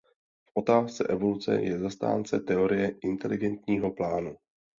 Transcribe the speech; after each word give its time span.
V 0.45 0.51
otázce 0.53 1.07
evoluce 1.07 1.55
je 1.61 1.79
zastánce 1.79 2.39
teorie 2.39 2.97
inteligentního 3.01 3.91
plánu. 3.91 4.37